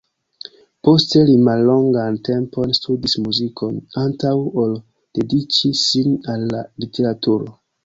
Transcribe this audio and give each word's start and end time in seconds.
Poste 0.87 1.19
li 1.29 1.35
mallongan 1.47 2.17
tempon 2.29 2.73
studis 2.79 3.15
muzikon, 3.27 3.77
antaŭ 4.05 4.33
ol 4.65 4.75
dediĉi 5.21 5.73
sin 5.85 6.19
al 6.37 6.51
la 6.57 6.67
literaturo. 6.85 7.57